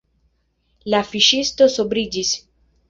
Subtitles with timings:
[0.95, 2.35] La fiŝisto sobriĝis.